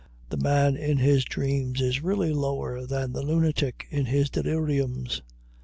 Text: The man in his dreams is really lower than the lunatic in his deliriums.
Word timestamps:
The 0.29 0.37
man 0.37 0.75
in 0.75 0.97
his 0.97 1.23
dreams 1.25 1.79
is 1.79 2.01
really 2.01 2.33
lower 2.33 2.87
than 2.87 3.11
the 3.13 3.21
lunatic 3.21 3.85
in 3.91 4.07
his 4.07 4.31
deliriums. 4.31 5.21